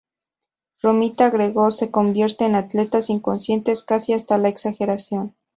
[0.81, 5.35] Romita agregó "Se convierten en atletas inconscientes, casi hasta la exageración.